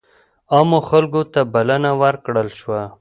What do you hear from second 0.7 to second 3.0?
خلکو ته بلنه ورکړل شوه.